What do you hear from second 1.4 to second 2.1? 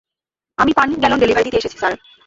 দিতে এসেছি, স্যার।